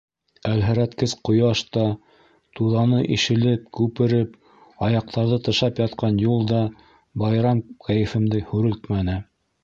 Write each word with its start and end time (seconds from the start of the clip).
Әлһерәткес 0.49 1.11
ҡояш 1.27 1.59
та, 1.75 1.81
туҙаны 2.59 3.01
ишелеп, 3.17 3.67
күпереп, 3.79 4.31
аяҡтарҙы 4.87 5.37
тышап 5.49 5.81
ятҡан 5.83 6.17
юл 6.23 6.41
да 6.53 6.63
байрам 7.25 7.61
кәйефемде 7.89 8.41
һүрелтмәне. 8.53 9.19